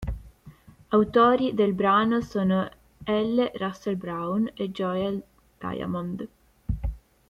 [0.91, 2.67] Autori del brano sono
[3.05, 3.51] L.
[3.59, 5.21] Russell Brown e Joel
[5.59, 6.27] Diamond.